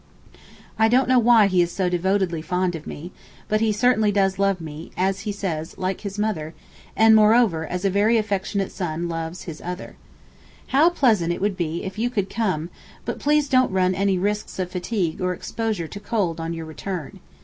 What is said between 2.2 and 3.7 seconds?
fond of me, but